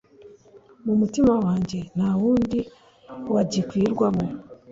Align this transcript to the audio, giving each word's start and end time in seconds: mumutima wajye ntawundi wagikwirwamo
mumutima 0.85 1.33
wajye 1.43 1.81
ntawundi 1.95 2.59
wagikwirwamo 3.33 4.25